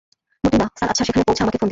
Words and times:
মোটেই 0.43 0.59
না, 0.61 0.67
স্যার 0.77 0.89
আচ্ছা 0.91 1.03
সেখানে 1.07 1.25
পৌছে 1.27 1.41
আমাকে 1.45 1.57
ফোন 1.59 1.67
দিও। 1.67 1.69